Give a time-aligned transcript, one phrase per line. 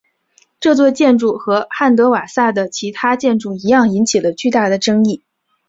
[0.59, 5.23] 这座建筑和汉德瓦萨的其他建筑一样引起了巨大的争议。